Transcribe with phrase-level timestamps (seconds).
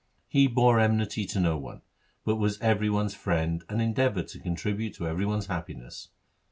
[0.27, 1.83] He bore enmity to no one,
[2.25, 6.07] but was every one's friend and endeavoured to contribute to every one's happiness.